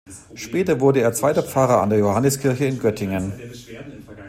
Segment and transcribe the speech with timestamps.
[0.33, 3.33] Später wurde er zweiter Pfarrer an der Johanniskirche in Göttingen.